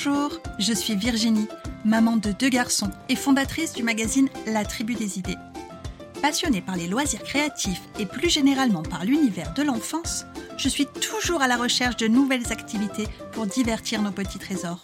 Bonjour, 0.00 0.40
je 0.60 0.72
suis 0.72 0.94
Virginie, 0.94 1.48
maman 1.84 2.16
de 2.18 2.30
deux 2.30 2.50
garçons 2.50 2.90
et 3.08 3.16
fondatrice 3.16 3.72
du 3.72 3.82
magazine 3.82 4.28
La 4.46 4.64
Tribu 4.64 4.94
des 4.94 5.18
idées. 5.18 5.34
Passionnée 6.22 6.60
par 6.60 6.76
les 6.76 6.86
loisirs 6.86 7.24
créatifs 7.24 7.80
et 7.98 8.06
plus 8.06 8.30
généralement 8.30 8.84
par 8.84 9.04
l'univers 9.04 9.52
de 9.54 9.64
l'enfance, 9.64 10.24
je 10.56 10.68
suis 10.68 10.86
toujours 10.86 11.42
à 11.42 11.48
la 11.48 11.56
recherche 11.56 11.96
de 11.96 12.06
nouvelles 12.06 12.52
activités 12.52 13.08
pour 13.32 13.46
divertir 13.46 14.00
nos 14.00 14.12
petits 14.12 14.38
trésors. 14.38 14.82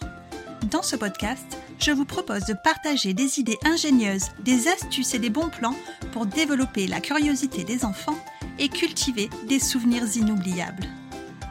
Dans 0.69 0.83
ce 0.83 0.97
podcast, 0.97 1.57
je 1.79 1.91
vous 1.91 2.05
propose 2.05 2.43
de 2.43 2.53
partager 2.53 3.13
des 3.13 3.39
idées 3.39 3.59
ingénieuses, 3.63 4.31
des 4.43 4.67
astuces 4.67 5.13
et 5.13 5.19
des 5.19 5.29
bons 5.29 5.49
plans 5.49 5.75
pour 6.11 6.25
développer 6.25 6.87
la 6.87 6.99
curiosité 6.99 7.63
des 7.63 7.85
enfants 7.85 8.19
et 8.59 8.67
cultiver 8.67 9.29
des 9.47 9.59
souvenirs 9.59 10.17
inoubliables. 10.17 10.87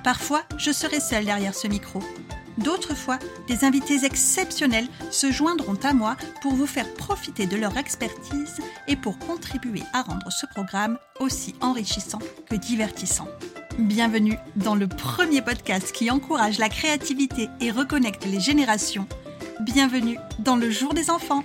Parfois, 0.02 0.42
je 0.58 0.70
serai 0.70 1.00
seule 1.00 1.24
derrière 1.24 1.54
ce 1.54 1.66
micro. 1.66 2.00
D'autres 2.58 2.94
fois, 2.94 3.18
des 3.48 3.64
invités 3.64 4.04
exceptionnels 4.04 4.86
se 5.10 5.32
joindront 5.32 5.78
à 5.82 5.92
moi 5.92 6.16
pour 6.40 6.54
vous 6.54 6.66
faire 6.66 6.92
profiter 6.94 7.46
de 7.46 7.56
leur 7.56 7.76
expertise 7.76 8.60
et 8.86 8.96
pour 8.96 9.18
contribuer 9.18 9.82
à 9.92 10.02
rendre 10.02 10.30
ce 10.30 10.46
programme 10.46 10.98
aussi 11.18 11.54
enrichissant 11.60 12.20
que 12.48 12.54
divertissant. 12.54 13.28
Bienvenue 13.78 14.38
dans 14.54 14.76
le 14.76 14.86
premier 14.86 15.42
podcast 15.42 15.90
qui 15.90 16.10
encourage 16.10 16.58
la 16.58 16.68
créativité 16.68 17.48
et 17.60 17.72
reconnecte 17.72 18.24
les 18.24 18.38
générations. 18.38 19.08
Bienvenue 19.60 20.16
dans 20.38 20.56
le 20.56 20.70
jour 20.70 20.94
des 20.94 21.10
enfants. 21.10 21.42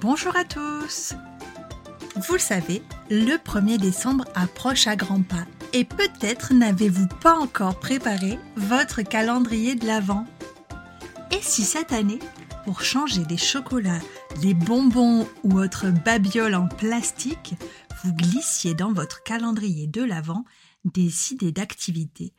Bonjour 0.00 0.36
à 0.36 0.44
tous 0.44 1.14
Vous 2.26 2.34
le 2.34 2.40
savez, 2.40 2.82
le 3.10 3.36
1er 3.36 3.78
décembre 3.78 4.24
approche 4.34 4.86
à 4.86 4.96
grands 4.96 5.22
pas 5.22 5.46
et 5.74 5.84
peut-être 5.84 6.54
n'avez-vous 6.54 7.06
pas 7.20 7.36
encore 7.38 7.78
préparé 7.78 8.38
votre 8.56 9.02
calendrier 9.02 9.74
de 9.74 9.86
l'Avent. 9.86 10.26
Et 11.32 11.42
si 11.42 11.64
cette 11.64 11.92
année, 11.92 12.20
pour 12.64 12.82
changer 12.82 13.24
des 13.24 13.36
chocolats, 13.36 14.00
des 14.40 14.54
bonbons 14.54 15.28
ou 15.42 15.58
autres 15.58 15.90
babioles 15.90 16.54
en 16.54 16.66
plastique, 16.66 17.54
vous 18.02 18.14
glissiez 18.14 18.74
dans 18.74 18.92
votre 18.92 19.22
calendrier 19.22 19.86
de 19.86 20.02
l'Avent 20.02 20.44
des 20.84 21.32
idées 21.32 21.52
d'activités 21.52 22.32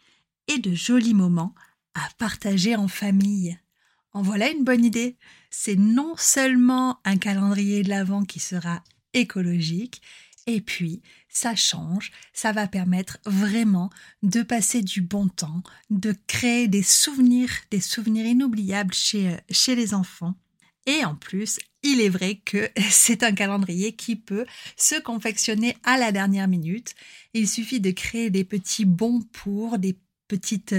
et 0.47 0.58
de 0.58 0.73
jolis 0.73 1.13
moments 1.13 1.53
à 1.94 2.08
partager 2.17 2.75
en 2.75 2.88
famille 2.88 3.58
en 4.16 4.22
voilà 4.22 4.50
une 4.50 4.63
bonne 4.63 4.86
idée. 4.86 5.17
C'est 5.52 5.75
non 5.75 6.13
seulement 6.16 7.00
un 7.03 7.17
calendrier 7.17 7.83
de 7.83 7.89
l'Avent 7.89 8.23
qui 8.23 8.39
sera 8.39 8.81
écologique, 9.16 10.02
et 10.48 10.62
puis 10.62 11.02
ça 11.28 11.56
change, 11.56 12.12
ça 12.34 12.52
va 12.52 12.68
permettre 12.68 13.18
vraiment 13.26 13.90
de 14.22 14.44
passer 14.44 14.82
du 14.82 15.02
bon 15.02 15.28
temps, 15.28 15.64
de 15.90 16.16
créer 16.28 16.68
des 16.68 16.84
souvenirs, 16.84 17.52
des 17.72 17.82
souvenirs 17.82 18.26
inoubliables 18.26 18.94
chez, 18.94 19.38
chez 19.50 19.76
les 19.76 19.94
enfants. 19.94 20.36
Et 20.86 21.04
en 21.04 21.16
plus, 21.16 21.60
il 21.82 22.00
est 22.00 22.10
vrai 22.10 22.42
que 22.46 22.70
c'est 22.90 23.24
un 23.24 23.34
calendrier 23.34 23.96
qui 23.96 24.16
peut 24.16 24.46
se 24.78 25.00
confectionner 25.02 25.76
à 25.84 25.98
la 25.98 26.12
dernière 26.12 26.48
minute. 26.48 26.94
Il 27.34 27.48
suffit 27.48 27.80
de 27.80 27.92
créer 27.92 28.30
des 28.30 28.44
petits 28.44 28.86
bons 28.86 29.22
pour, 29.34 29.80
des 29.80 29.98
petites 30.28 30.76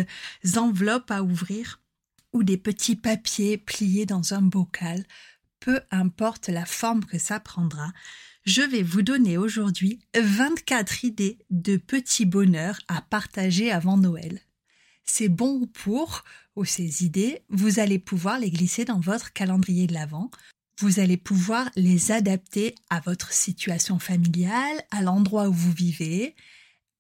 enveloppes 0.57 1.11
à 1.11 1.23
ouvrir 1.23 1.81
ou 2.33 2.43
des 2.43 2.57
petits 2.57 2.97
papiers 2.97 3.57
pliés 3.57 4.07
dans 4.07 4.35
un 4.35 4.43
bocal, 4.43 5.05
peu 5.61 5.81
importe 5.91 6.49
la 6.49 6.65
forme 6.65 7.05
que 7.05 7.19
ça 7.19 7.41
prendra, 7.41 7.93
je 8.45 8.63
vais 8.63 8.83
vous 8.83 9.03
donner 9.03 9.37
aujourd'hui 9.39 10.01
24 10.15 11.05
idées 11.05 11.39
de 11.51 11.77
petits 11.77 12.27
bonheurs 12.27 12.79
à 12.87 13.03
partager 13.03 13.73
avant 13.73 13.97
Noël. 13.97 14.41
C'est 15.05 15.29
bon 15.29 15.67
pour, 15.67 16.25
ou 16.55 16.65
ces 16.65 17.05
idées, 17.05 17.43
vous 17.49 17.81
allez 17.81 17.99
pouvoir 17.99 18.39
les 18.39 18.51
glisser 18.51 18.85
dans 18.85 19.01
votre 19.01 19.33
calendrier 19.33 19.87
de 19.87 19.95
l'Avent. 19.95 20.31
Vous 20.79 21.01
allez 21.01 21.17
pouvoir 21.17 21.71
les 21.75 22.13
adapter 22.13 22.75
à 22.91 23.01
votre 23.01 23.33
situation 23.33 23.99
familiale, 23.99 24.83
à 24.91 25.03
l'endroit 25.03 25.49
où 25.49 25.53
vous 25.53 25.73
vivez, 25.73 26.35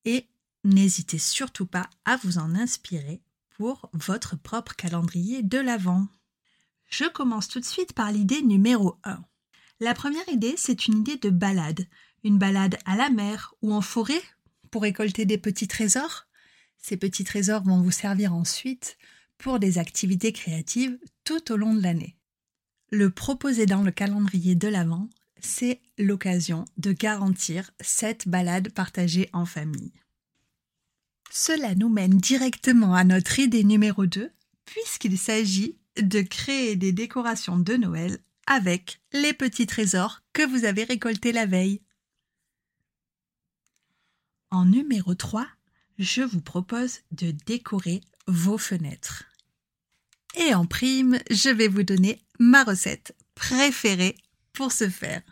et 0.04 0.26
n'hésitez 0.64 1.18
surtout 1.18 1.66
pas 1.66 1.88
à 2.04 2.16
vous 2.16 2.38
en 2.38 2.54
inspirer 2.54 3.20
pour 3.56 3.90
votre 3.92 4.36
propre 4.36 4.74
calendrier 4.74 5.42
de 5.42 5.58
l'Avent. 5.58 6.06
Je 6.88 7.04
commence 7.04 7.48
tout 7.48 7.60
de 7.60 7.64
suite 7.64 7.92
par 7.92 8.12
l'idée 8.12 8.42
numéro 8.42 8.98
1. 9.04 9.22
La 9.80 9.94
première 9.94 10.28
idée, 10.28 10.54
c'est 10.56 10.86
une 10.86 10.98
idée 10.98 11.16
de 11.16 11.30
balade. 11.30 11.86
Une 12.24 12.38
balade 12.38 12.78
à 12.84 12.96
la 12.96 13.10
mer 13.10 13.54
ou 13.62 13.74
en 13.74 13.80
forêt 13.80 14.22
pour 14.70 14.82
récolter 14.82 15.26
des 15.26 15.38
petits 15.38 15.68
trésors. 15.68 16.26
Ces 16.78 16.96
petits 16.96 17.24
trésors 17.24 17.62
vont 17.62 17.82
vous 17.82 17.90
servir 17.90 18.34
ensuite 18.34 18.98
pour 19.38 19.58
des 19.58 19.78
activités 19.78 20.32
créatives 20.32 20.98
tout 21.24 21.52
au 21.52 21.56
long 21.56 21.74
de 21.74 21.82
l'année. 21.82 22.16
Le 22.90 23.10
proposer 23.10 23.66
dans 23.66 23.82
le 23.82 23.90
calendrier 23.90 24.54
de 24.54 24.68
l'Avent, 24.68 25.08
c'est 25.40 25.80
l'occasion 25.98 26.64
de 26.78 26.92
garantir 26.92 27.70
cette 27.80 28.28
balade 28.28 28.70
partagée 28.70 29.28
en 29.32 29.44
famille. 29.44 29.92
Cela 31.30 31.74
nous 31.74 31.88
mène 31.88 32.16
directement 32.16 32.94
à 32.94 33.04
notre 33.04 33.38
idée 33.38 33.64
numéro 33.64 34.06
2, 34.06 34.30
puisqu'il 34.64 35.18
s'agit 35.18 35.76
de 36.00 36.20
créer 36.20 36.76
des 36.76 36.92
décorations 36.92 37.58
de 37.58 37.74
Noël 37.74 38.18
avec 38.46 39.00
les 39.12 39.32
petits 39.32 39.66
trésors 39.66 40.22
que 40.32 40.46
vous 40.46 40.64
avez 40.64 40.84
récoltés 40.84 41.32
la 41.32 41.46
veille. 41.46 41.82
En 44.50 44.64
numéro 44.64 45.14
3, 45.14 45.46
je 45.98 46.22
vous 46.22 46.40
propose 46.40 47.00
de 47.10 47.32
décorer 47.46 48.00
vos 48.26 48.58
fenêtres. 48.58 49.24
Et 50.36 50.54
en 50.54 50.66
prime, 50.66 51.18
je 51.30 51.50
vais 51.50 51.68
vous 51.68 51.82
donner 51.82 52.20
ma 52.38 52.62
recette 52.64 53.16
préférée 53.34 54.16
pour 54.52 54.72
ce 54.72 54.88
faire. 54.88 55.22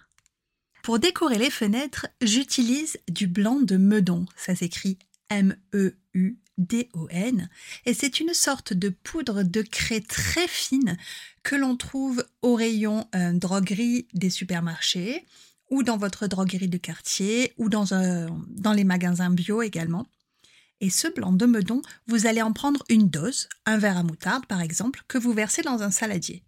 Pour 0.82 0.98
décorer 0.98 1.38
les 1.38 1.50
fenêtres, 1.50 2.06
j'utilise 2.20 2.98
du 3.08 3.26
blanc 3.26 3.60
de 3.60 3.76
meudon. 3.76 4.26
Ça 4.36 4.54
s'écrit 4.54 4.98
M-E-U-D-O-N, 6.58 7.48
et 7.86 7.94
c'est 7.94 8.20
une 8.20 8.34
sorte 8.34 8.72
de 8.72 8.88
poudre 8.88 9.42
de 9.42 9.62
craie 9.62 10.00
très 10.00 10.48
fine 10.48 10.96
que 11.42 11.56
l'on 11.56 11.76
trouve 11.76 12.24
au 12.42 12.54
rayon 12.54 13.06
euh, 13.14 13.32
droguerie 13.32 14.08
des 14.14 14.30
supermarchés 14.30 15.26
ou 15.70 15.82
dans 15.82 15.96
votre 15.96 16.26
droguerie 16.26 16.68
de 16.68 16.78
quartier 16.78 17.54
ou 17.58 17.68
dans, 17.68 17.86
dans 18.48 18.72
les 18.72 18.84
magasins 18.84 19.30
bio 19.30 19.62
également. 19.62 20.06
Et 20.80 20.90
ce 20.90 21.08
blanc 21.08 21.32
de 21.32 21.46
meudon, 21.46 21.82
vous 22.06 22.26
allez 22.26 22.42
en 22.42 22.52
prendre 22.52 22.84
une 22.88 23.08
dose, 23.08 23.48
un 23.64 23.78
verre 23.78 23.98
à 23.98 24.02
moutarde 24.02 24.46
par 24.46 24.60
exemple, 24.60 25.02
que 25.08 25.18
vous 25.18 25.32
versez 25.32 25.62
dans 25.62 25.82
un 25.82 25.90
saladier. 25.90 26.44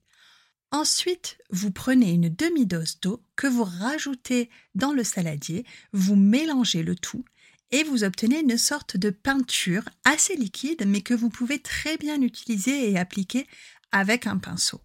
Ensuite, 0.73 1.39
vous 1.51 1.71
prenez 1.71 2.13
une 2.13 2.29
demi-dose 2.29 2.99
d'eau 3.01 3.23
que 3.37 3.47
vous 3.47 3.65
rajoutez 3.65 4.51
dans 4.75 4.93
le 4.93 5.05
saladier, 5.05 5.65
vous 5.93 6.17
mélangez 6.17 6.83
le 6.83 6.97
tout 6.97 7.25
et 7.71 7.83
vous 7.85 8.05
obtenez 8.05 8.41
une 8.41 8.59
sorte 8.59 8.97
de 8.97 9.11
peinture 9.11 9.85
assez 10.05 10.37
liquide 10.37 10.85
mais 10.87 11.01
que 11.01 11.15
vous 11.15 11.31
pouvez 11.31 11.59
très 11.59 11.97
bien 11.97 12.21
utiliser 12.21 12.91
et 12.91 12.99
appliquer 12.99 13.47
avec 13.93 14.27
un 14.27 14.39
pinceau. 14.39 14.81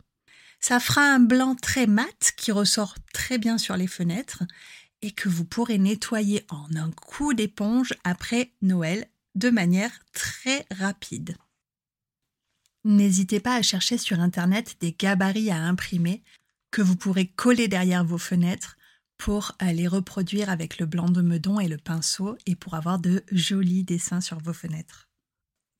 Ça 0.59 0.79
fera 0.79 1.01
un 1.01 1.19
blanc 1.19 1.55
très 1.55 1.87
mat 1.87 2.33
qui 2.37 2.51
ressort 2.51 2.95
très 3.13 3.37
bien 3.37 3.57
sur 3.57 3.75
les 3.75 3.87
fenêtres 3.87 4.43
et 5.01 5.11
que 5.11 5.29
vous 5.29 5.45
pourrez 5.45 5.77
nettoyer 5.77 6.45
en 6.49 6.67
un 6.75 6.91
coup 6.91 7.33
d'éponge 7.33 7.93
après 8.03 8.53
Noël 8.61 9.07
de 9.35 9.49
manière 9.49 9.91
très 10.13 10.65
rapide. 10.71 11.35
N'hésitez 12.83 13.39
pas 13.39 13.55
à 13.55 13.61
chercher 13.61 13.97
sur 13.97 14.19
Internet 14.19 14.77
des 14.79 14.93
gabarits 14.93 15.51
à 15.51 15.57
imprimer 15.57 16.23
que 16.71 16.81
vous 16.81 16.95
pourrez 16.95 17.27
coller 17.27 17.67
derrière 17.67 18.03
vos 18.03 18.17
fenêtres 18.17 18.77
pour 19.21 19.51
les 19.61 19.87
reproduire 19.87 20.49
avec 20.49 20.79
le 20.79 20.87
blanc 20.87 21.07
de 21.07 21.21
meudon 21.21 21.59
et 21.59 21.67
le 21.67 21.77
pinceau 21.77 22.35
et 22.47 22.55
pour 22.55 22.73
avoir 22.73 22.97
de 22.97 23.23
jolis 23.31 23.83
dessins 23.83 24.19
sur 24.19 24.39
vos 24.39 24.51
fenêtres. 24.51 25.09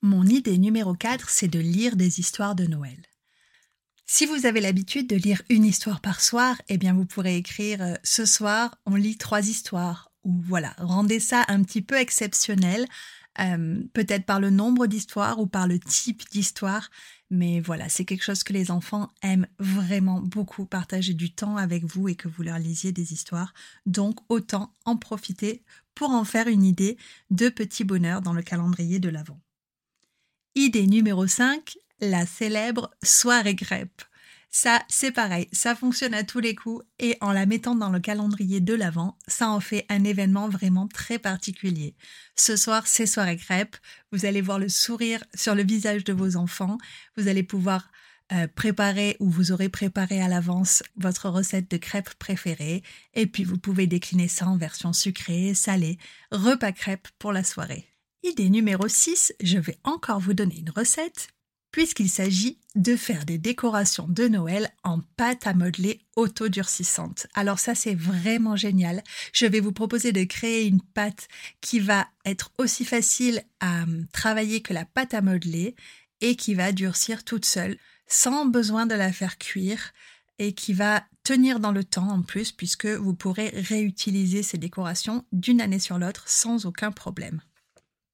Mon 0.04 0.28
idée 0.28 0.60
numéro 0.60 0.94
4, 0.94 1.28
c'est 1.32 1.48
de 1.48 1.58
lire 1.58 1.96
des 1.96 2.20
histoires 2.20 2.54
de 2.54 2.68
Noël. 2.68 3.02
Si 4.06 4.28
vous 4.28 4.46
avez 4.46 4.62
l'habitude 4.62 5.08
de 5.08 5.16
lire 5.16 5.42
une 5.50 5.66
histoire 5.66 6.02
par 6.02 6.22
soir, 6.22 6.62
eh 6.70 6.78
bien 6.78 6.94
vous 6.94 7.08
pourrez 7.08 7.36
écrire 7.36 7.82
euh, 7.82 7.96
ce 8.04 8.28
soir 8.28 8.78
on 8.86 8.94
lit 8.94 9.18
trois 9.18 9.48
histoires 9.48 10.12
ou 10.24 10.40
voilà, 10.44 10.76
rendez 10.78 11.20
ça 11.20 11.44
un 11.48 11.64
petit 11.64 11.82
peu 11.82 11.96
exceptionnel, 11.96 12.86
euh, 13.40 13.82
peut-être 13.94 14.26
par 14.26 14.40
le 14.40 14.50
nombre 14.50 14.88
d'histoires 14.88 15.40
ou 15.40 15.48
par 15.48 15.68
le 15.68 15.80
type 15.80 16.24
d'histoire, 16.32 16.90
mais 17.30 17.62
voilà, 17.62 17.88
c'est 17.88 18.04
quelque 18.04 18.24
chose 18.24 18.44
que 18.44 18.52
les 18.52 18.72
enfants 18.72 19.10
aiment 19.24 19.48
vraiment 19.58 20.20
beaucoup, 20.20 20.66
partager 20.66 21.14
du 21.14 21.34
temps 21.34 21.56
avec 21.56 21.86
vous 21.86 22.10
et 22.10 22.16
que 22.16 22.28
vous 22.28 22.44
leur 22.44 22.60
lisiez 22.60 22.92
des 22.92 23.14
histoires. 23.14 23.54
Donc 23.86 24.20
autant 24.28 24.74
en 24.84 24.98
profiter 24.98 25.64
pour 25.96 26.10
en 26.10 26.26
faire 26.26 26.48
une 26.48 26.64
idée 26.64 26.98
de 27.30 27.48
petit 27.50 27.86
bonheur 27.86 28.22
dans 28.22 28.34
le 28.34 28.42
calendrier 28.42 29.00
de 29.00 29.10
l'Avent. 29.10 29.40
Idée 30.56 30.88
numéro 30.88 31.26
5, 31.26 31.78
la 32.02 32.26
célèbre 32.26 32.92
soirée 33.02 33.56
crêpe. 33.56 34.02
Ça, 34.54 34.84
c'est 34.90 35.12
pareil, 35.12 35.48
ça 35.54 35.76
fonctionne 35.76 36.14
à 36.14 36.26
tous 36.26 36.42
les 36.42 36.56
coups 36.56 36.84
et 37.00 37.18
en 37.22 37.32
la 37.32 37.46
mettant 37.46 37.74
dans 37.74 37.90
le 37.90 38.02
calendrier 38.02 38.60
de 38.60 38.74
l'Avent, 38.74 39.18
ça 39.26 39.50
en 39.50 39.62
fait 39.62 39.86
un 39.88 40.04
événement 40.04 40.50
vraiment 40.50 40.90
très 40.90 41.20
particulier. 41.20 41.96
Ce 42.36 42.58
soir, 42.58 42.86
c'est 42.86 43.06
soirée 43.06 43.38
crêpes, 43.38 43.78
vous 44.12 44.26
allez 44.26 44.42
voir 44.42 44.60
le 44.60 44.68
sourire 44.68 45.24
sur 45.34 45.56
le 45.56 45.64
visage 45.64 46.04
de 46.04 46.12
vos 46.12 46.36
enfants, 46.36 46.78
vous 47.16 47.30
allez 47.30 47.44
pouvoir 47.44 47.90
euh, 48.34 48.46
préparer 48.54 49.16
ou 49.22 49.30
vous 49.30 49.54
aurez 49.54 49.70
préparé 49.70 50.22
à 50.22 50.28
l'avance 50.28 50.84
votre 50.98 51.30
recette 51.30 51.72
de 51.72 51.78
crêpes 51.78 52.14
préférée 52.16 52.84
et 53.14 53.28
puis 53.28 53.46
vous 53.46 53.58
pouvez 53.58 53.88
décliner 53.88 54.28
ça 54.28 54.48
en 54.48 54.58
version 54.58 54.92
sucrée, 54.92 55.54
salée, 55.54 55.98
repas 56.32 56.74
crêpes 56.74 57.08
pour 57.20 57.32
la 57.32 57.46
soirée. 57.46 57.88
Idée 58.24 58.50
numéro 58.50 58.90
6, 58.90 59.34
je 59.42 59.60
vais 59.60 59.78
encore 59.86 60.20
vous 60.20 60.34
donner 60.34 60.60
une 60.60 60.72
recette 60.72 61.30
puisqu'il 61.72 62.10
s'agit 62.10 62.60
de 62.76 62.96
faire 62.96 63.26
des 63.26 63.38
décorations 63.38 64.08
de 64.08 64.28
Noël 64.28 64.70
en 64.84 65.00
pâte 65.18 65.48
à 65.48 65.54
modeler 65.54 66.02
auto-durcissante. 66.16 67.28
Alors 67.34 67.60
ça 67.60 67.76
c'est 67.76 67.96
vraiment 67.96 68.56
génial. 68.56 69.04
Je 69.34 69.46
vais 69.46 69.60
vous 69.60 69.72
proposer 69.72 70.12
de 70.12 70.24
créer 70.24 70.68
une 70.68 70.82
pâte 70.82 71.28
qui 71.62 71.80
va 71.80 72.08
être 72.26 72.52
aussi 72.58 72.86
facile 72.86 73.44
à 73.60 73.84
hum, 73.84 74.06
travailler 74.12 74.62
que 74.62 74.74
la 74.74 74.86
pâte 74.86 75.14
à 75.14 75.22
modeler 75.22 75.76
et 76.22 76.36
qui 76.36 76.54
va 76.54 76.72
durcir 76.72 77.24
toute 77.24 77.46
seule 77.46 77.78
sans 78.08 78.46
besoin 78.46 78.86
de 78.86 78.96
la 78.96 79.12
faire 79.12 79.38
cuire 79.38 79.92
et 80.40 80.54
qui 80.54 80.74
va 80.74 81.04
tenir 81.24 81.60
dans 81.60 81.72
le 81.72 81.84
temps 81.84 82.10
en 82.10 82.22
plus 82.22 82.52
puisque 82.52 82.88
vous 82.88 83.14
pourrez 83.14 83.50
réutiliser 83.50 84.44
ces 84.44 84.58
décorations 84.58 85.26
d'une 85.32 85.62
année 85.62 85.80
sur 85.80 85.98
l'autre 85.98 86.24
sans 86.28 86.66
aucun 86.66 86.92
problème. 86.92 87.42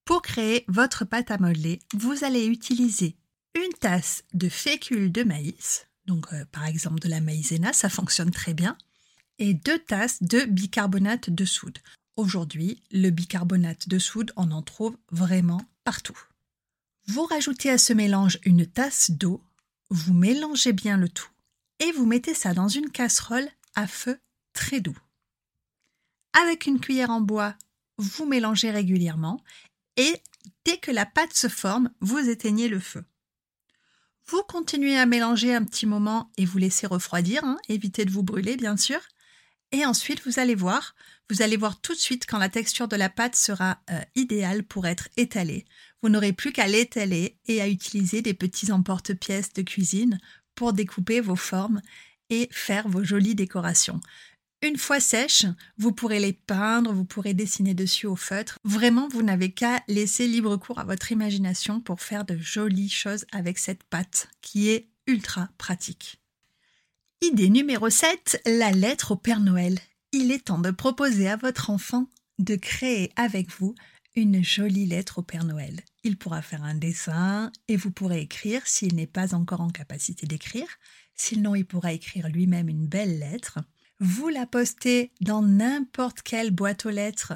Pour 0.06 0.22
créer 0.22 0.64
votre 0.68 1.04
pâte 1.04 1.32
à 1.32 1.38
modeler, 1.38 1.80
vous 1.94 2.24
allez 2.24 2.46
utiliser 2.46 3.18
une 3.58 3.74
tasse 3.74 4.24
de 4.34 4.50
fécule 4.50 5.12
de 5.12 5.24
maïs, 5.24 5.88
donc 6.06 6.32
euh, 6.34 6.46
par 6.52 6.66
exemple 6.66 7.00
de 7.00 7.10
la 7.10 7.22
maïzena, 7.22 7.74
ça 7.74 7.90
fonctionne 7.90 8.32
très 8.32 8.54
bien, 8.54 8.78
et 9.40 9.54
deux 9.54 9.80
tasses 9.80 10.22
de 10.22 10.46
bicarbonate 10.46 11.30
de 11.30 11.46
soude. 11.46 11.78
Aujourd'hui, 12.16 12.82
le 12.92 13.10
bicarbonate 13.10 13.88
de 13.88 14.00
soude, 14.00 14.32
on 14.36 14.52
en 14.52 14.62
trouve 14.62 14.98
vraiment 15.12 15.62
partout. 15.84 16.20
Vous 17.08 17.24
rajoutez 17.24 17.70
à 17.70 17.78
ce 17.78 17.94
mélange 17.94 18.40
une 18.44 18.66
tasse 18.66 19.12
d'eau, 19.12 19.42
vous 19.90 20.14
mélangez 20.14 20.74
bien 20.74 20.98
le 20.98 21.10
tout 21.10 21.30
et 21.80 21.92
vous 21.92 22.06
mettez 22.06 22.34
ça 22.34 22.54
dans 22.54 22.68
une 22.68 22.90
casserole 22.90 23.48
à 23.76 23.88
feu 23.88 24.20
très 24.54 24.82
doux. 24.82 24.98
Avec 26.34 26.66
une 26.66 26.80
cuillère 26.80 27.12
en 27.12 27.22
bois, 27.22 27.56
vous 27.98 28.26
mélangez 28.26 28.72
régulièrement 28.72 29.42
et 29.96 30.22
dès 30.66 30.78
que 30.78 30.92
la 30.92 31.06
pâte 31.06 31.34
se 31.34 31.48
forme, 31.48 31.92
vous 32.02 32.18
éteignez 32.18 32.68
le 32.68 32.80
feu. 32.80 33.06
Vous 34.30 34.44
continuez 34.44 34.98
à 34.98 35.06
mélanger 35.06 35.56
un 35.56 35.64
petit 35.64 35.86
moment 35.86 36.32
et 36.38 36.44
vous 36.44 36.58
laissez 36.58 36.86
refroidir, 36.86 37.46
hein, 37.46 37.58
évitez 37.70 38.04
de 38.04 38.12
vous 38.12 38.24
brûler 38.24 38.58
bien 38.58 38.76
sûr. 38.76 39.00
Et 39.72 39.86
ensuite, 39.86 40.22
vous 40.26 40.40
allez 40.40 40.56
voir, 40.56 40.96
vous 41.30 41.42
allez 41.42 41.56
voir 41.56 41.80
tout 41.80 41.94
de 41.94 42.00
suite 42.00 42.26
quand 42.26 42.38
la 42.38 42.50
texture 42.50 42.90
de 42.90 42.98
la 42.98 43.10
pâte 43.10 43.36
sera 43.38 43.80
euh, 43.90 44.02
idéale 44.16 44.64
pour 44.64 44.86
être 44.86 45.08
étalée. 45.16 45.66
Vous 46.02 46.10
n'aurez 46.10 46.34
plus 46.34 46.52
qu'à 46.52 46.68
l'étaler 46.68 47.38
et 47.48 47.62
à 47.62 47.70
utiliser 47.70 48.22
des 48.22 48.34
petits 48.34 48.72
emporte-pièces 48.72 49.54
de 49.54 49.62
cuisine 49.62 50.20
pour 50.56 50.74
découper 50.74 51.22
vos 51.22 51.36
formes 51.38 51.82
et 52.30 52.50
faire 52.52 52.90
vos 52.90 53.06
jolies 53.06 53.36
décorations. 53.36 54.02
Une 54.64 54.78
fois 54.78 55.00
sèches, 55.00 55.46
vous 55.78 55.92
pourrez 55.92 56.20
les 56.20 56.34
peindre, 56.34 56.92
vous 56.92 57.06
pourrez 57.06 57.36
dessiner 57.36 57.76
dessus 57.76 58.08
au 58.08 58.16
feutre. 58.16 58.58
Vraiment, 58.64 59.08
vous 59.08 59.22
n'avez 59.22 59.52
qu'à 59.52 59.84
laisser 59.88 60.28
libre 60.28 60.58
cours 60.58 60.80
à 60.80 60.84
votre 60.84 61.12
imagination 61.12 61.80
pour 61.80 62.02
faire 62.02 62.26
de 62.26 62.38
jolies 62.38 62.90
choses 62.90 63.26
avec 63.32 63.60
cette 63.60 63.84
pâte 63.84 64.30
qui 64.42 64.70
est 64.70 64.90
ultra 65.06 65.50
pratique. 65.60 66.20
Idée 67.22 67.50
numéro 67.50 67.90
7, 67.90 68.42
la 68.48 68.72
lettre 68.72 69.12
au 69.12 69.16
Père 69.16 69.42
Noël. 69.42 69.80
Il 70.12 70.32
est 70.32 70.46
temps 70.46 70.60
de 70.60 70.72
proposer 70.72 71.30
à 71.30 71.36
votre 71.36 71.70
enfant 71.70 72.10
de 72.40 72.56
créer 72.56 73.12
avec 73.16 73.52
vous 73.52 73.76
une 74.16 74.44
jolie 74.44 74.88
lettre 74.88 75.20
au 75.20 75.22
Père 75.22 75.44
Noël. 75.44 75.82
Il 76.04 76.18
pourra 76.18 76.42
faire 76.42 76.64
un 76.64 76.74
dessin 76.74 77.52
et 77.68 77.78
vous 77.78 77.92
pourrez 77.92 78.22
écrire 78.22 78.66
s'il 78.66 78.96
n'est 78.96 79.06
pas 79.06 79.36
encore 79.36 79.62
en 79.62 79.70
capacité 79.70 80.26
d'écrire. 80.26 80.68
Sinon, 81.14 81.54
il 81.54 81.66
pourra 81.66 81.94
écrire 81.94 82.28
lui-même 82.28 82.70
une 82.70 82.88
belle 82.88 83.20
lettre. 83.20 83.60
Vous 84.00 84.30
la 84.30 84.46
postez 84.46 85.12
dans 85.22 85.42
n'importe 85.42 86.22
quelle 86.22 86.52
boîte 86.52 86.86
aux 86.86 86.92
lettres 86.92 87.34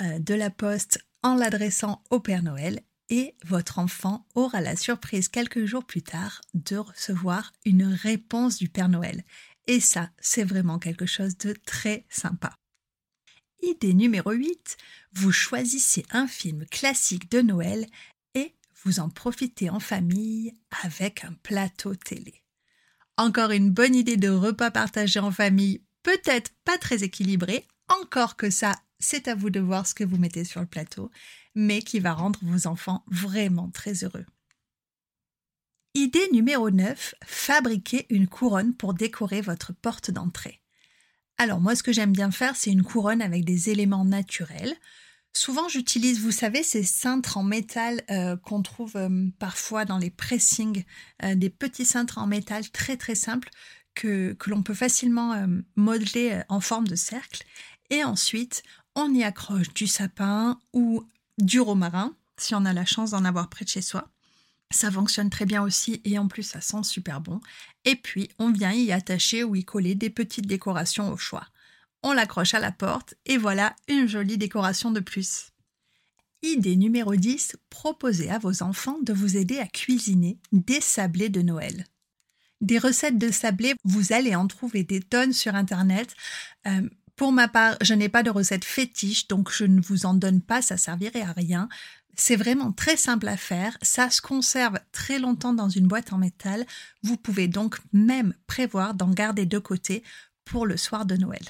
euh, 0.00 0.18
de 0.18 0.32
la 0.32 0.48
poste 0.48 0.98
en 1.22 1.34
l'adressant 1.34 2.02
au 2.08 2.20
Père 2.20 2.42
Noël 2.42 2.80
et 3.10 3.34
votre 3.44 3.78
enfant 3.78 4.26
aura 4.34 4.62
la 4.62 4.76
surprise 4.76 5.28
quelques 5.28 5.66
jours 5.66 5.84
plus 5.84 6.02
tard 6.02 6.40
de 6.54 6.76
recevoir 6.76 7.52
une 7.66 7.84
réponse 7.84 8.56
du 8.56 8.70
Père 8.70 8.88
Noël. 8.88 9.24
Et 9.66 9.80
ça, 9.80 10.10
c'est 10.20 10.44
vraiment 10.44 10.78
quelque 10.78 11.04
chose 11.04 11.36
de 11.36 11.54
très 11.66 12.06
sympa. 12.08 12.54
Idée 13.62 13.92
numéro 13.92 14.30
8, 14.30 14.78
vous 15.12 15.32
choisissez 15.32 16.06
un 16.10 16.26
film 16.26 16.64
classique 16.66 17.30
de 17.30 17.42
Noël 17.42 17.84
et 18.34 18.54
vous 18.84 19.00
en 19.00 19.10
profitez 19.10 19.68
en 19.68 19.80
famille 19.80 20.54
avec 20.82 21.24
un 21.24 21.34
plateau 21.42 21.94
télé. 21.94 22.42
Encore 23.18 23.50
une 23.50 23.70
bonne 23.70 23.94
idée 23.94 24.16
de 24.16 24.30
repas 24.30 24.70
partagé 24.70 25.20
en 25.20 25.30
famille, 25.30 25.82
peut-être 26.02 26.52
pas 26.64 26.78
très 26.78 27.02
équilibré, 27.02 27.66
encore 27.88 28.36
que 28.36 28.50
ça, 28.50 28.74
c'est 28.98 29.28
à 29.28 29.34
vous 29.34 29.50
de 29.50 29.60
voir 29.60 29.86
ce 29.86 29.94
que 29.94 30.04
vous 30.04 30.18
mettez 30.18 30.44
sur 30.44 30.60
le 30.60 30.66
plateau, 30.66 31.10
mais 31.54 31.82
qui 31.82 32.00
va 32.00 32.12
rendre 32.12 32.38
vos 32.42 32.66
enfants 32.66 33.04
vraiment 33.08 33.70
très 33.70 34.04
heureux. 34.04 34.26
Idée 35.94 36.28
numéro 36.32 36.70
9, 36.70 37.16
fabriquer 37.24 38.06
une 38.10 38.28
couronne 38.28 38.74
pour 38.74 38.94
décorer 38.94 39.40
votre 39.40 39.72
porte 39.72 40.12
d'entrée. 40.12 40.60
Alors 41.36 41.60
moi 41.60 41.74
ce 41.74 41.82
que 41.82 41.92
j'aime 41.92 42.12
bien 42.12 42.30
faire 42.30 42.54
c'est 42.54 42.70
une 42.70 42.84
couronne 42.84 43.22
avec 43.22 43.44
des 43.44 43.70
éléments 43.70 44.04
naturels. 44.04 44.76
Souvent 45.32 45.68
j'utilise, 45.68 46.20
vous 46.20 46.32
savez, 46.32 46.62
ces 46.62 46.82
cintres 46.82 47.38
en 47.38 47.44
métal 47.44 48.02
euh, 48.10 48.36
qu'on 48.36 48.62
trouve 48.62 48.96
euh, 48.96 49.28
parfois 49.38 49.84
dans 49.84 49.98
les 49.98 50.10
pressings, 50.10 50.84
euh, 51.22 51.34
des 51.34 51.50
petits 51.50 51.84
cintres 51.84 52.18
en 52.18 52.26
métal 52.26 52.68
très 52.70 52.96
très 52.96 53.14
simples 53.14 53.48
que, 53.94 54.36
l'on 54.46 54.62
peut 54.62 54.74
facilement 54.74 55.46
modeler 55.76 56.42
en 56.48 56.60
forme 56.60 56.88
de 56.88 56.96
cercle. 56.96 57.44
Et 57.90 58.04
ensuite 58.04 58.62
on 58.94 59.12
y 59.14 59.22
accroche 59.22 59.72
du 59.74 59.86
sapin 59.86 60.58
ou 60.72 61.04
du 61.38 61.60
romarin 61.60 62.14
si 62.36 62.54
on 62.54 62.64
a 62.64 62.72
la 62.72 62.84
chance 62.84 63.10
d'en 63.10 63.24
avoir 63.24 63.48
près 63.48 63.64
de 63.64 63.70
chez 63.70 63.82
soi. 63.82 64.08
Ça 64.70 64.90
fonctionne 64.90 65.30
très 65.30 65.46
bien 65.46 65.62
aussi 65.62 66.00
et 66.04 66.18
en 66.18 66.28
plus 66.28 66.42
ça 66.42 66.60
sent 66.60 66.84
super 66.84 67.20
bon. 67.20 67.40
Et 67.84 67.96
puis 67.96 68.30
on 68.38 68.52
vient 68.52 68.72
y 68.72 68.92
attacher 68.92 69.44
ou 69.44 69.56
y 69.56 69.64
coller 69.64 69.94
des 69.94 70.10
petites 70.10 70.46
décorations 70.46 71.12
au 71.12 71.16
choix. 71.16 71.46
On 72.02 72.12
l'accroche 72.12 72.54
à 72.54 72.60
la 72.60 72.72
porte 72.72 73.14
et 73.26 73.36
voilà 73.36 73.74
une 73.88 74.06
jolie 74.06 74.38
décoration 74.38 74.90
de 74.90 75.00
plus. 75.00 75.52
Idée 76.42 76.76
numéro 76.76 77.14
10, 77.14 77.56
proposez 77.68 78.30
à 78.30 78.38
vos 78.38 78.62
enfants 78.62 78.98
de 79.02 79.12
vous 79.12 79.36
aider 79.36 79.58
à 79.58 79.66
cuisiner 79.66 80.38
des 80.52 80.80
sablés 80.80 81.28
de 81.28 81.42
Noël. 81.42 81.84
Des 82.60 82.78
recettes 82.78 83.18
de 83.18 83.30
sablés, 83.30 83.74
vous 83.84 84.12
allez 84.12 84.34
en 84.34 84.46
trouver 84.46 84.84
des 84.84 85.00
tonnes 85.00 85.32
sur 85.32 85.54
Internet. 85.54 86.14
Euh, 86.66 86.88
pour 87.16 87.32
ma 87.32 87.48
part, 87.48 87.76
je 87.82 87.94
n'ai 87.94 88.08
pas 88.08 88.22
de 88.22 88.30
recette 88.30 88.64
fétiche, 88.64 89.28
donc 89.28 89.52
je 89.52 89.64
ne 89.64 89.80
vous 89.80 90.06
en 90.06 90.14
donne 90.14 90.40
pas, 90.40 90.62
ça 90.62 90.76
servirait 90.76 91.22
à 91.22 91.32
rien. 91.32 91.68
C'est 92.16 92.36
vraiment 92.36 92.72
très 92.72 92.96
simple 92.96 93.28
à 93.28 93.36
faire, 93.36 93.76
ça 93.82 94.10
se 94.10 94.20
conserve 94.20 94.78
très 94.92 95.18
longtemps 95.18 95.52
dans 95.52 95.68
une 95.68 95.86
boîte 95.86 96.12
en 96.12 96.18
métal, 96.18 96.66
vous 97.02 97.16
pouvez 97.16 97.48
donc 97.48 97.78
même 97.92 98.34
prévoir 98.46 98.94
d'en 98.94 99.10
garder 99.10 99.46
de 99.46 99.58
côté 99.58 100.02
pour 100.44 100.66
le 100.66 100.76
soir 100.76 101.06
de 101.06 101.16
Noël. 101.16 101.44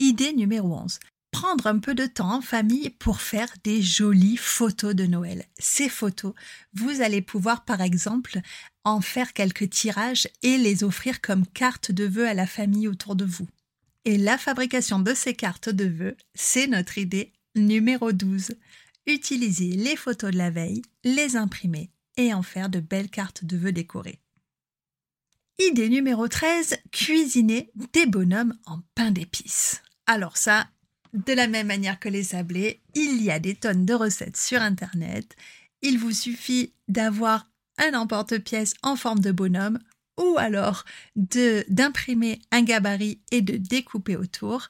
Idée 0.00 0.32
numéro 0.32 0.74
11. 0.74 0.98
Prendre 1.44 1.66
un 1.66 1.78
peu 1.78 1.94
de 1.94 2.06
temps 2.06 2.36
en 2.36 2.40
famille 2.40 2.88
pour 2.88 3.20
faire 3.20 3.52
des 3.64 3.82
jolies 3.82 4.38
photos 4.38 4.94
de 4.94 5.04
Noël. 5.04 5.44
Ces 5.58 5.90
photos, 5.90 6.32
vous 6.72 7.02
allez 7.02 7.20
pouvoir 7.20 7.66
par 7.66 7.82
exemple 7.82 8.40
en 8.82 9.02
faire 9.02 9.34
quelques 9.34 9.68
tirages 9.68 10.26
et 10.42 10.56
les 10.56 10.84
offrir 10.84 11.20
comme 11.20 11.46
carte 11.46 11.92
de 11.92 12.04
vœux 12.04 12.26
à 12.26 12.32
la 12.32 12.46
famille 12.46 12.88
autour 12.88 13.14
de 13.14 13.26
vous. 13.26 13.46
Et 14.06 14.16
la 14.16 14.38
fabrication 14.38 15.00
de 15.00 15.12
ces 15.12 15.34
cartes 15.34 15.68
de 15.68 15.84
vœux, 15.84 16.16
c'est 16.34 16.66
notre 16.66 16.96
idée 16.96 17.30
numéro 17.54 18.12
12 18.12 18.52
utiliser 19.06 19.76
les 19.76 19.96
photos 19.96 20.30
de 20.30 20.38
la 20.38 20.48
veille, 20.48 20.80
les 21.04 21.36
imprimer 21.36 21.90
et 22.16 22.32
en 22.32 22.42
faire 22.42 22.70
de 22.70 22.80
belles 22.80 23.10
cartes 23.10 23.44
de 23.44 23.58
vœux 23.58 23.72
décorées. 23.72 24.18
Idée 25.58 25.90
numéro 25.90 26.26
13, 26.26 26.78
cuisiner 26.90 27.70
des 27.92 28.06
bonhommes 28.06 28.56
en 28.64 28.80
pain 28.94 29.10
d'épices. 29.10 29.82
Alors 30.06 30.36
ça, 30.36 30.68
de 31.14 31.32
la 31.32 31.46
même 31.46 31.68
manière 31.68 32.00
que 32.00 32.08
les 32.08 32.24
sablés, 32.24 32.80
il 32.94 33.22
y 33.22 33.30
a 33.30 33.38
des 33.38 33.54
tonnes 33.54 33.86
de 33.86 33.94
recettes 33.94 34.36
sur 34.36 34.60
Internet. 34.60 35.36
Il 35.80 35.98
vous 35.98 36.12
suffit 36.12 36.72
d'avoir 36.88 37.48
un 37.78 37.94
emporte-pièce 37.94 38.74
en 38.82 38.96
forme 38.96 39.20
de 39.20 39.32
bonhomme 39.32 39.78
ou 40.18 40.36
alors 40.38 40.84
d'imprimer 41.16 42.40
un 42.50 42.62
gabarit 42.62 43.20
et 43.30 43.42
de 43.42 43.56
découper 43.56 44.16
autour. 44.16 44.68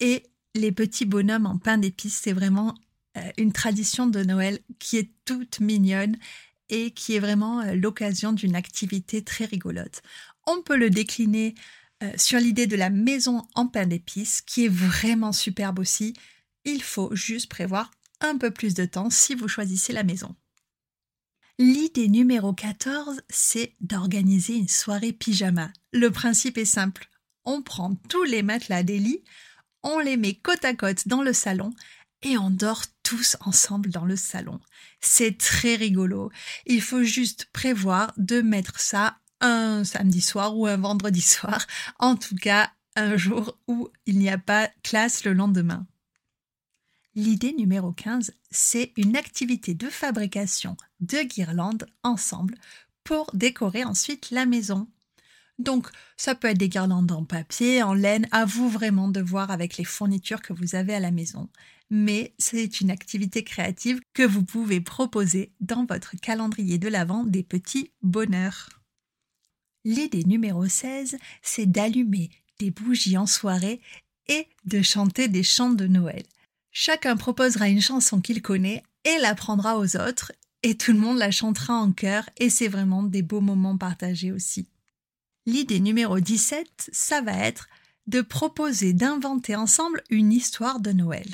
Et 0.00 0.24
les 0.54 0.72
petits 0.72 1.04
bonhommes 1.04 1.46
en 1.46 1.58
pain 1.58 1.78
d'épices, 1.78 2.20
c'est 2.22 2.32
vraiment 2.32 2.74
euh, 3.16 3.20
une 3.38 3.52
tradition 3.52 4.06
de 4.06 4.22
Noël 4.22 4.58
qui 4.78 4.96
est 4.96 5.10
toute 5.24 5.60
mignonne 5.60 6.16
et 6.68 6.90
qui 6.90 7.14
est 7.14 7.20
vraiment 7.20 7.60
euh, 7.60 7.74
l'occasion 7.74 8.32
d'une 8.32 8.56
activité 8.56 9.22
très 9.22 9.44
rigolote. 9.44 10.02
On 10.46 10.62
peut 10.62 10.76
le 10.76 10.90
décliner 10.90 11.54
euh, 12.02 12.12
sur 12.16 12.38
l'idée 12.38 12.66
de 12.66 12.76
la 12.76 12.90
maison 12.90 13.46
en 13.54 13.66
pain 13.66 13.86
d'épices, 13.86 14.42
qui 14.42 14.66
est 14.66 14.72
vraiment 14.72 15.32
superbe 15.32 15.78
aussi. 15.78 16.14
Il 16.64 16.82
faut 16.82 17.14
juste 17.14 17.48
prévoir 17.48 17.90
un 18.20 18.36
peu 18.36 18.50
plus 18.50 18.74
de 18.74 18.84
temps 18.84 19.10
si 19.10 19.34
vous 19.34 19.48
choisissez 19.48 19.92
la 19.92 20.02
maison. 20.02 20.34
L'idée 21.58 22.08
numéro 22.08 22.52
14, 22.52 23.22
c'est 23.30 23.74
d'organiser 23.80 24.56
une 24.56 24.68
soirée 24.68 25.12
pyjama. 25.12 25.72
Le 25.92 26.10
principe 26.10 26.58
est 26.58 26.66
simple. 26.66 27.08
On 27.44 27.62
prend 27.62 27.94
tous 28.10 28.24
les 28.24 28.42
matelas 28.42 28.82
des 28.82 28.98
lits, 28.98 29.24
on 29.82 29.98
les 29.98 30.16
met 30.16 30.34
côte 30.34 30.64
à 30.64 30.74
côte 30.74 31.08
dans 31.08 31.22
le 31.22 31.32
salon 31.32 31.72
et 32.22 32.36
on 32.36 32.50
dort 32.50 32.82
tous 33.02 33.36
ensemble 33.40 33.90
dans 33.90 34.04
le 34.04 34.16
salon. 34.16 34.60
C'est 35.00 35.38
très 35.38 35.76
rigolo. 35.76 36.30
Il 36.66 36.82
faut 36.82 37.04
juste 37.04 37.46
prévoir 37.52 38.12
de 38.16 38.42
mettre 38.42 38.80
ça 38.80 39.18
un 39.40 39.84
samedi 39.84 40.20
soir 40.20 40.56
ou 40.56 40.66
un 40.66 40.76
vendredi 40.76 41.20
soir. 41.20 41.66
En 41.98 42.16
tout 42.16 42.36
cas, 42.36 42.70
un 42.96 43.16
jour 43.16 43.58
où 43.68 43.88
il 44.06 44.18
n'y 44.18 44.30
a 44.30 44.38
pas 44.38 44.70
classe 44.82 45.24
le 45.24 45.32
lendemain. 45.32 45.86
L'idée 47.14 47.54
numéro 47.54 47.92
15, 47.92 48.32
c'est 48.50 48.92
une 48.96 49.16
activité 49.16 49.74
de 49.74 49.88
fabrication 49.88 50.76
de 51.00 51.22
guirlandes 51.22 51.86
ensemble 52.02 52.56
pour 53.04 53.30
décorer 53.32 53.84
ensuite 53.84 54.30
la 54.30 54.44
maison. 54.44 54.88
Donc, 55.58 55.88
ça 56.18 56.34
peut 56.34 56.48
être 56.48 56.58
des 56.58 56.68
guirlandes 56.68 57.12
en 57.12 57.24
papier, 57.24 57.82
en 57.82 57.94
laine, 57.94 58.28
à 58.32 58.44
vous 58.44 58.68
vraiment 58.68 59.08
de 59.08 59.22
voir 59.22 59.50
avec 59.50 59.78
les 59.78 59.84
fournitures 59.84 60.42
que 60.42 60.52
vous 60.52 60.74
avez 60.74 60.94
à 60.94 61.00
la 61.00 61.10
maison. 61.10 61.48
Mais 61.88 62.34
c'est 62.38 62.80
une 62.80 62.90
activité 62.90 63.44
créative 63.44 64.00
que 64.12 64.22
vous 64.22 64.44
pouvez 64.44 64.82
proposer 64.82 65.52
dans 65.60 65.86
votre 65.86 66.16
calendrier 66.16 66.78
de 66.78 66.88
l'Avent 66.88 67.24
des 67.24 67.42
petits 67.42 67.92
bonheurs. 68.02 68.68
L'idée 69.86 70.24
numéro 70.24 70.66
16, 70.66 71.16
c'est 71.42 71.66
d'allumer 71.66 72.30
des 72.58 72.72
bougies 72.72 73.16
en 73.16 73.26
soirée 73.26 73.80
et 74.26 74.48
de 74.64 74.82
chanter 74.82 75.28
des 75.28 75.44
chants 75.44 75.70
de 75.70 75.86
Noël. 75.86 76.24
Chacun 76.72 77.16
proposera 77.16 77.68
une 77.68 77.80
chanson 77.80 78.20
qu'il 78.20 78.42
connaît 78.42 78.82
et 79.04 79.16
l'apprendra 79.20 79.78
aux 79.78 79.96
autres, 79.96 80.32
et 80.64 80.76
tout 80.76 80.92
le 80.92 80.98
monde 80.98 81.18
la 81.18 81.30
chantera 81.30 81.74
en 81.74 81.92
chœur, 81.92 82.28
et 82.36 82.50
c'est 82.50 82.66
vraiment 82.66 83.04
des 83.04 83.22
beaux 83.22 83.40
moments 83.40 83.78
partagés 83.78 84.32
aussi. 84.32 84.66
L'idée 85.46 85.78
numéro 85.78 86.18
17, 86.18 86.90
ça 86.92 87.20
va 87.20 87.34
être 87.34 87.68
de 88.08 88.22
proposer 88.22 88.92
d'inventer 88.92 89.54
ensemble 89.54 90.02
une 90.10 90.32
histoire 90.32 90.80
de 90.80 90.90
Noël. 90.90 91.28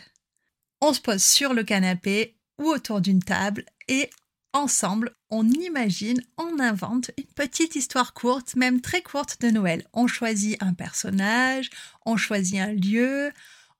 On 0.82 0.92
se 0.92 1.00
pose 1.00 1.24
sur 1.24 1.54
le 1.54 1.64
canapé 1.64 2.36
ou 2.58 2.66
autour 2.66 3.00
d'une 3.00 3.22
table 3.22 3.64
et 3.88 4.10
ensemble, 4.52 5.14
on 5.30 5.48
imagine, 5.48 6.22
on 6.36 6.58
invente 6.58 7.10
une 7.18 7.24
petite 7.24 7.76
histoire 7.76 8.14
courte, 8.14 8.54
même 8.56 8.80
très 8.80 9.02
courte 9.02 9.40
de 9.40 9.50
Noël. 9.50 9.86
On 9.92 10.06
choisit 10.06 10.62
un 10.62 10.74
personnage, 10.74 11.70
on 12.04 12.16
choisit 12.16 12.60
un 12.60 12.72
lieu, 12.72 13.32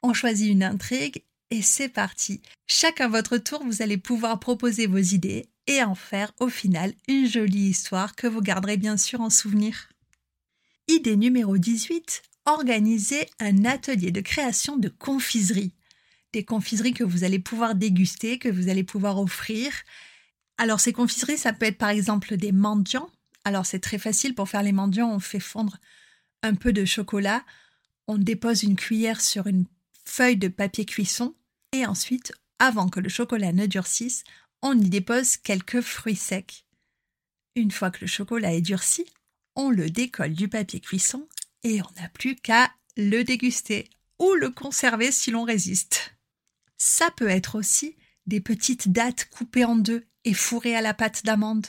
on 0.02 0.14
choisit 0.14 0.50
une 0.50 0.62
intrigue 0.62 1.24
et 1.50 1.62
c'est 1.62 1.88
parti. 1.88 2.40
Chacun 2.66 3.08
votre 3.08 3.36
tour, 3.36 3.62
vous 3.64 3.82
allez 3.82 3.98
pouvoir 3.98 4.40
proposer 4.40 4.86
vos 4.86 4.98
idées 4.98 5.48
et 5.66 5.82
en 5.82 5.94
faire 5.94 6.32
au 6.40 6.48
final 6.48 6.92
une 7.08 7.28
jolie 7.28 7.68
histoire 7.68 8.16
que 8.16 8.26
vous 8.26 8.40
garderez 8.40 8.76
bien 8.76 8.96
sûr 8.96 9.20
en 9.20 9.30
souvenir. 9.30 9.88
Idée 10.88 11.16
numéro 11.16 11.58
18, 11.58 12.22
organisez 12.46 13.28
un 13.38 13.64
atelier 13.64 14.10
de 14.10 14.20
création 14.20 14.76
de 14.76 14.88
confiserie. 14.88 15.72
Des 16.32 16.44
confiseries 16.44 16.94
que 16.94 17.04
vous 17.04 17.24
allez 17.24 17.38
pouvoir 17.38 17.74
déguster, 17.74 18.38
que 18.38 18.48
vous 18.48 18.68
allez 18.68 18.84
pouvoir 18.84 19.18
offrir. 19.20 19.72
Alors 20.62 20.78
ces 20.78 20.92
confiseries, 20.92 21.38
ça 21.38 21.52
peut 21.52 21.66
être 21.66 21.76
par 21.76 21.88
exemple 21.88 22.36
des 22.36 22.52
mendiants. 22.52 23.10
Alors 23.44 23.66
c'est 23.66 23.80
très 23.80 23.98
facile 23.98 24.36
pour 24.36 24.48
faire 24.48 24.62
les 24.62 24.70
mendiants, 24.70 25.10
on 25.10 25.18
fait 25.18 25.40
fondre 25.40 25.78
un 26.44 26.54
peu 26.54 26.72
de 26.72 26.84
chocolat, 26.84 27.44
on 28.06 28.16
dépose 28.16 28.62
une 28.62 28.76
cuillère 28.76 29.20
sur 29.20 29.48
une 29.48 29.64
feuille 30.04 30.36
de 30.36 30.46
papier 30.46 30.84
cuisson 30.84 31.34
et 31.72 31.84
ensuite, 31.84 32.32
avant 32.60 32.88
que 32.88 33.00
le 33.00 33.08
chocolat 33.08 33.52
ne 33.52 33.66
durcisse, 33.66 34.22
on 34.62 34.78
y 34.78 34.88
dépose 34.88 35.36
quelques 35.36 35.80
fruits 35.80 36.14
secs. 36.14 36.64
Une 37.56 37.72
fois 37.72 37.90
que 37.90 38.02
le 38.02 38.06
chocolat 38.06 38.54
est 38.54 38.60
durci, 38.60 39.04
on 39.56 39.68
le 39.68 39.90
décolle 39.90 40.34
du 40.34 40.46
papier 40.46 40.78
cuisson 40.78 41.26
et 41.64 41.82
on 41.82 42.00
n'a 42.00 42.08
plus 42.08 42.36
qu'à 42.36 42.70
le 42.96 43.24
déguster 43.24 43.90
ou 44.20 44.32
le 44.34 44.50
conserver 44.50 45.10
si 45.10 45.32
l'on 45.32 45.42
résiste. 45.42 46.14
Ça 46.78 47.10
peut 47.16 47.30
être 47.30 47.58
aussi 47.58 47.96
des 48.26 48.40
petites 48.40 48.92
dattes 48.92 49.28
coupées 49.28 49.64
en 49.64 49.74
deux 49.74 50.06
et 50.24 50.34
fourrées 50.34 50.76
à 50.76 50.80
la 50.80 50.94
pâte 50.94 51.24
d'amande, 51.24 51.66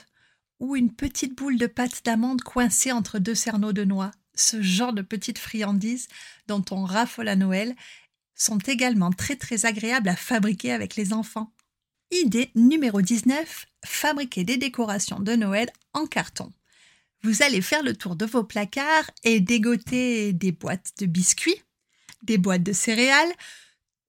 ou 0.59 0.75
une 0.75 0.93
petite 0.93 1.35
boule 1.35 1.57
de 1.57 1.67
pâte 1.67 2.03
d'amande 2.05 2.41
coincée 2.41 2.91
entre 2.91 3.19
deux 3.19 3.35
cerneaux 3.35 3.73
de 3.73 3.83
noix. 3.83 4.11
Ce 4.35 4.61
genre 4.61 4.93
de 4.93 5.01
petites 5.01 5.39
friandises 5.39 6.07
dont 6.47 6.63
on 6.71 6.85
raffole 6.85 7.27
à 7.27 7.35
Noël 7.35 7.75
sont 8.35 8.57
également 8.57 9.11
très 9.11 9.35
très 9.35 9.65
agréables 9.65 10.09
à 10.09 10.15
fabriquer 10.15 10.71
avec 10.71 10.95
les 10.95 11.13
enfants. 11.13 11.53
Idée 12.11 12.51
numéro 12.55 13.01
19, 13.01 13.65
fabriquer 13.85 14.43
des 14.43 14.57
décorations 14.57 15.19
de 15.19 15.35
Noël 15.35 15.69
en 15.93 16.05
carton. 16.05 16.51
Vous 17.23 17.41
allez 17.41 17.61
faire 17.61 17.83
le 17.83 17.95
tour 17.95 18.15
de 18.15 18.25
vos 18.25 18.43
placards 18.43 19.09
et 19.23 19.39
dégoter 19.39 20.33
des 20.33 20.51
boîtes 20.51 20.91
de 20.99 21.05
biscuits, 21.05 21.61
des 22.21 22.37
boîtes 22.37 22.63
de 22.63 22.73
céréales, 22.73 23.33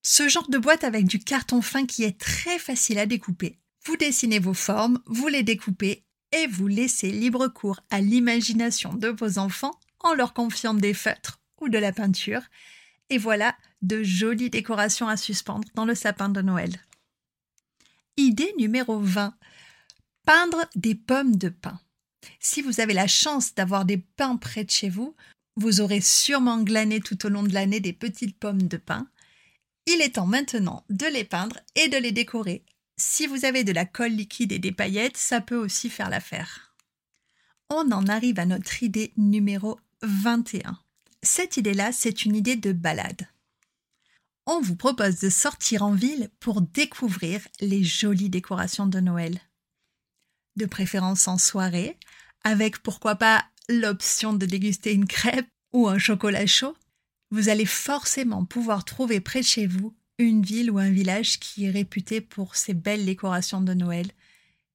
ce 0.02 0.28
genre 0.28 0.48
de 0.48 0.58
boîte 0.58 0.84
avec 0.84 1.06
du 1.06 1.18
carton 1.18 1.62
fin 1.62 1.86
qui 1.86 2.04
est 2.04 2.18
très 2.18 2.58
facile 2.58 2.98
à 2.98 3.06
découper. 3.06 3.58
Vous 3.86 3.96
dessinez 3.96 4.38
vos 4.38 4.54
formes, 4.54 5.00
vous 5.06 5.28
les 5.28 5.42
découpez 5.42 6.04
et 6.32 6.46
vous 6.46 6.66
laissez 6.66 7.10
libre 7.10 7.48
cours 7.48 7.80
à 7.90 8.00
l'imagination 8.00 8.94
de 8.94 9.08
vos 9.08 9.38
enfants 9.38 9.78
en 10.00 10.14
leur 10.14 10.32
confiant 10.32 10.74
des 10.74 10.94
feutres 10.94 11.40
ou 11.60 11.68
de 11.68 11.78
la 11.78 11.92
peinture. 11.92 12.42
Et 13.10 13.18
voilà, 13.18 13.54
de 13.82 14.02
jolies 14.02 14.50
décorations 14.50 15.08
à 15.08 15.16
suspendre 15.16 15.68
dans 15.74 15.84
le 15.84 15.94
sapin 15.94 16.28
de 16.30 16.40
Noël. 16.40 16.74
Idée 18.16 18.52
numéro 18.58 18.98
20. 18.98 19.34
Peindre 20.24 20.64
des 20.74 20.94
pommes 20.94 21.36
de 21.36 21.50
pin. 21.50 21.78
Si 22.40 22.62
vous 22.62 22.80
avez 22.80 22.94
la 22.94 23.06
chance 23.06 23.54
d'avoir 23.54 23.84
des 23.84 23.98
pins 23.98 24.36
près 24.36 24.64
de 24.64 24.70
chez 24.70 24.88
vous, 24.88 25.14
vous 25.56 25.80
aurez 25.80 26.00
sûrement 26.00 26.62
glané 26.62 27.00
tout 27.00 27.26
au 27.26 27.28
long 27.28 27.42
de 27.42 27.52
l'année 27.52 27.80
des 27.80 27.92
petites 27.92 28.38
pommes 28.38 28.62
de 28.62 28.78
pin. 28.78 29.06
Il 29.86 30.00
est 30.00 30.14
temps 30.14 30.26
maintenant 30.26 30.84
de 30.88 31.06
les 31.06 31.24
peindre 31.24 31.58
et 31.74 31.88
de 31.88 31.98
les 31.98 32.12
décorer. 32.12 32.64
Si 32.96 33.26
vous 33.26 33.44
avez 33.44 33.64
de 33.64 33.72
la 33.72 33.84
colle 33.84 34.12
liquide 34.12 34.52
et 34.52 34.58
des 34.58 34.72
paillettes, 34.72 35.16
ça 35.16 35.40
peut 35.40 35.56
aussi 35.56 35.90
faire 35.90 36.10
l'affaire. 36.10 36.74
On 37.70 37.90
en 37.92 38.06
arrive 38.06 38.38
à 38.38 38.46
notre 38.46 38.82
idée 38.82 39.12
numéro 39.16 39.78
21. 40.02 40.78
Cette 41.22 41.56
idée-là, 41.56 41.92
c'est 41.92 42.24
une 42.24 42.36
idée 42.36 42.56
de 42.56 42.72
balade 42.72 43.26
on 44.46 44.60
vous 44.60 44.76
propose 44.76 45.20
de 45.20 45.30
sortir 45.30 45.82
en 45.82 45.92
ville 45.92 46.28
pour 46.40 46.60
découvrir 46.60 47.40
les 47.60 47.82
jolies 47.82 48.28
décorations 48.28 48.86
de 48.86 49.00
Noël. 49.00 49.40
De 50.56 50.66
préférence 50.66 51.28
en 51.28 51.38
soirée, 51.38 51.98
avec 52.42 52.78
pourquoi 52.78 53.16
pas 53.16 53.44
l'option 53.68 54.34
de 54.34 54.46
déguster 54.46 54.92
une 54.92 55.06
crêpe 55.06 55.48
ou 55.72 55.88
un 55.88 55.98
chocolat 55.98 56.46
chaud, 56.46 56.76
vous 57.30 57.48
allez 57.48 57.66
forcément 57.66 58.44
pouvoir 58.44 58.84
trouver 58.84 59.20
près 59.20 59.40
de 59.40 59.46
chez 59.46 59.66
vous 59.66 59.96
une 60.18 60.42
ville 60.42 60.70
ou 60.70 60.78
un 60.78 60.90
village 60.90 61.40
qui 61.40 61.64
est 61.64 61.70
réputé 61.70 62.20
pour 62.20 62.56
ses 62.56 62.74
belles 62.74 63.04
décorations 63.04 63.60
de 63.60 63.74
Noël, 63.74 64.06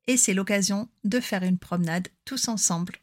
et 0.07 0.17
c'est 0.17 0.33
l'occasion 0.33 0.89
de 1.03 1.19
faire 1.19 1.43
une 1.43 1.59
promenade 1.59 2.07
tous 2.25 2.47
ensemble. 2.47 2.95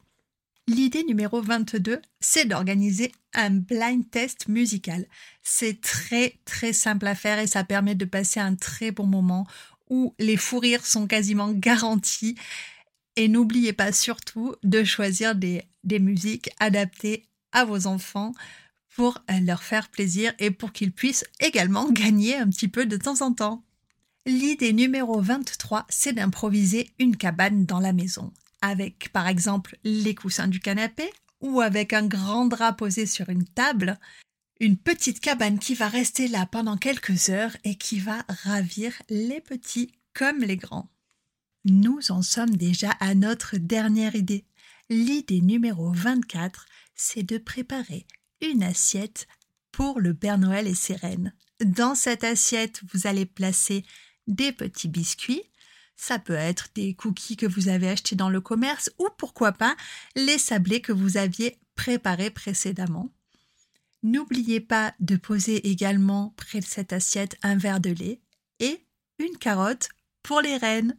L'idée 0.68 1.04
numéro 1.04 1.40
22, 1.40 2.02
c'est 2.18 2.46
d'organiser 2.46 3.12
un 3.34 3.50
blind 3.50 4.10
test 4.10 4.48
musical. 4.48 5.06
C'est 5.44 5.80
très 5.80 6.40
très 6.44 6.72
simple 6.72 7.06
à 7.06 7.14
faire 7.14 7.38
et 7.38 7.46
ça 7.46 7.62
permet 7.62 7.94
de 7.94 8.04
passer 8.04 8.40
un 8.40 8.56
très 8.56 8.90
bon 8.90 9.06
moment 9.06 9.46
où 9.88 10.16
les 10.18 10.36
fous 10.36 10.58
rires 10.58 10.84
sont 10.84 11.06
quasiment 11.06 11.52
garantis. 11.52 12.34
Et 13.14 13.28
n'oubliez 13.28 13.72
pas 13.72 13.92
surtout 13.92 14.56
de 14.64 14.82
choisir 14.82 15.36
des, 15.36 15.62
des 15.84 16.00
musiques 16.00 16.50
adaptées 16.58 17.28
à 17.52 17.64
vos 17.64 17.86
enfants 17.86 18.32
pour 18.96 19.18
euh, 19.30 19.40
leur 19.40 19.62
faire 19.62 19.88
plaisir 19.88 20.32
et 20.38 20.50
pour 20.50 20.72
qu'ils 20.72 20.92
puissent 20.92 21.26
également 21.38 21.88
gagner 21.90 22.36
un 22.36 22.48
petit 22.48 22.68
peu 22.68 22.86
de 22.86 22.96
temps 22.96 23.20
en 23.20 23.32
temps. 23.32 23.62
L'idée 24.24 24.72
numéro 24.72 25.20
23, 25.20 25.86
c'est 25.88 26.14
d'improviser 26.14 26.90
une 26.98 27.16
cabane 27.16 27.64
dans 27.64 27.78
la 27.78 27.92
maison 27.92 28.32
avec 28.62 29.10
par 29.12 29.28
exemple 29.28 29.78
les 29.84 30.14
coussins 30.14 30.48
du 30.48 30.60
canapé 30.60 31.10
ou 31.40 31.60
avec 31.60 31.92
un 31.92 32.06
grand 32.06 32.46
drap 32.46 32.72
posé 32.72 33.06
sur 33.06 33.28
une 33.28 33.44
table, 33.44 33.98
une 34.58 34.76
petite 34.76 35.20
cabane 35.20 35.58
qui 35.58 35.74
va 35.74 35.88
rester 35.88 36.28
là 36.28 36.46
pendant 36.46 36.76
quelques 36.76 37.28
heures 37.28 37.56
et 37.64 37.76
qui 37.76 38.00
va 38.00 38.24
ravir 38.44 38.94
les 39.08 39.40
petits 39.40 39.92
comme 40.14 40.40
les 40.40 40.56
grands. 40.56 40.90
Nous 41.64 42.10
en 42.10 42.22
sommes 42.22 42.56
déjà 42.56 42.90
à 43.00 43.14
notre 43.14 43.56
dernière 43.58 44.14
idée. 44.14 44.44
L'idée 44.88 45.40
numéro 45.40 45.92
24, 45.92 46.66
c'est 46.94 47.24
de 47.24 47.38
préparer 47.38 48.06
une 48.40 48.62
assiette 48.62 49.26
pour 49.72 50.00
le 50.00 50.14
Père 50.14 50.38
Noël 50.38 50.66
et 50.66 50.74
ses 50.74 50.96
reines. 50.96 51.34
Dans 51.64 51.94
cette 51.94 52.24
assiette, 52.24 52.82
vous 52.92 53.06
allez 53.06 53.26
placer 53.26 53.84
des 54.26 54.52
petits 54.52 54.88
biscuits, 54.88 55.42
ça 55.96 56.18
peut 56.18 56.34
être 56.34 56.68
des 56.74 56.94
cookies 56.94 57.36
que 57.36 57.46
vous 57.46 57.68
avez 57.68 57.88
achetés 57.88 58.16
dans 58.16 58.28
le 58.28 58.40
commerce 58.40 58.90
ou 58.98 59.08
pourquoi 59.16 59.52
pas 59.52 59.76
les 60.14 60.38
sablés 60.38 60.80
que 60.80 60.92
vous 60.92 61.16
aviez 61.16 61.58
préparé 61.74 62.30
précédemment. 62.30 63.10
N'oubliez 64.02 64.60
pas 64.60 64.94
de 65.00 65.16
poser 65.16 65.68
également 65.68 66.34
près 66.36 66.60
de 66.60 66.66
cette 66.66 66.92
assiette 66.92 67.36
un 67.42 67.56
verre 67.56 67.80
de 67.80 67.90
lait 67.90 68.20
et 68.60 68.86
une 69.18 69.38
carotte 69.38 69.88
pour 70.22 70.42
les 70.42 70.56
reines. 70.58 70.98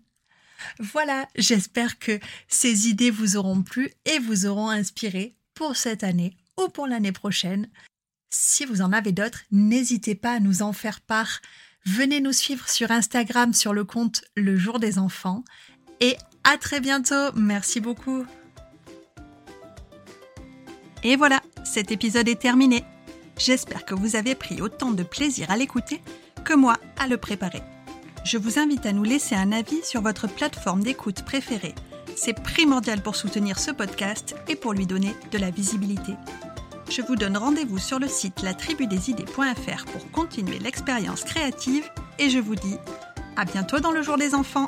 Voilà, 0.79 1.27
j'espère 1.36 2.00
que 2.00 2.20
ces 2.48 2.88
idées 2.88 3.12
vous 3.12 3.38
auront 3.38 3.62
plu 3.62 3.91
et 4.06 4.17
vous 4.17 4.48
auront 4.48 4.70
inspiré 4.70 5.38
pour 5.53 5.75
cette 5.75 6.03
année 6.03 6.36
ou 6.57 6.69
pour 6.69 6.87
l'année 6.87 7.11
prochaine. 7.11 7.69
Si 8.29 8.65
vous 8.65 8.81
en 8.81 8.91
avez 8.91 9.11
d'autres, 9.11 9.43
n'hésitez 9.51 10.15
pas 10.15 10.33
à 10.33 10.39
nous 10.39 10.61
en 10.61 10.73
faire 10.73 11.01
part. 11.01 11.39
Venez 11.85 12.19
nous 12.19 12.33
suivre 12.33 12.67
sur 12.67 12.91
Instagram 12.91 13.53
sur 13.53 13.73
le 13.73 13.85
compte 13.85 14.23
Le 14.35 14.57
Jour 14.57 14.79
des 14.79 14.99
Enfants. 14.99 15.43
Et 16.01 16.17
à 16.43 16.57
très 16.57 16.79
bientôt. 16.79 17.31
Merci 17.35 17.79
beaucoup. 17.79 18.25
Et 21.03 21.15
voilà, 21.15 21.41
cet 21.63 21.91
épisode 21.91 22.27
est 22.27 22.41
terminé. 22.41 22.83
J'espère 23.37 23.85
que 23.85 23.93
vous 23.93 24.15
avez 24.15 24.35
pris 24.35 24.61
autant 24.61 24.91
de 24.91 25.03
plaisir 25.03 25.51
à 25.51 25.57
l'écouter 25.57 26.01
que 26.43 26.53
moi 26.53 26.77
à 26.97 27.07
le 27.07 27.17
préparer. 27.17 27.61
Je 28.23 28.37
vous 28.37 28.59
invite 28.59 28.85
à 28.85 28.93
nous 28.93 29.03
laisser 29.03 29.35
un 29.35 29.51
avis 29.51 29.83
sur 29.83 30.01
votre 30.01 30.27
plateforme 30.27 30.83
d'écoute 30.83 31.23
préférée. 31.23 31.75
C'est 32.15 32.41
primordial 32.41 33.01
pour 33.01 33.15
soutenir 33.15 33.59
ce 33.59 33.71
podcast 33.71 34.35
et 34.47 34.55
pour 34.55 34.73
lui 34.73 34.87
donner 34.87 35.15
de 35.31 35.37
la 35.37 35.51
visibilité. 35.51 36.13
Je 36.89 37.01
vous 37.01 37.15
donne 37.15 37.36
rendez-vous 37.38 37.77
sur 37.77 38.00
le 38.00 38.08
site 38.08 38.41
latribudesidées.fr 38.41 39.86
pour 39.86 40.12
continuer 40.12 40.58
l'expérience 40.60 41.24
créative 41.24 41.89
et 42.17 42.29
je 42.29 42.39
vous 42.39 42.56
dis 42.56 42.77
à 43.36 43.46
bientôt 43.46 43.79
dans 43.79 43.91
le 43.91 44.01
jour 44.01 44.17
des 44.17 44.34
enfants. 44.34 44.67